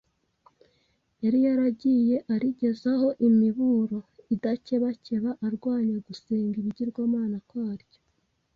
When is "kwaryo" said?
7.49-7.99